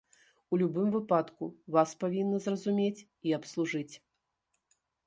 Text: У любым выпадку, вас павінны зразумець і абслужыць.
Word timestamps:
У 0.55 0.57
любым 0.61 0.87
выпадку, 0.95 1.49
вас 1.75 1.93
павінны 2.05 2.37
зразумець 2.47 3.05
і 3.27 3.39
абслужыць. 3.41 3.95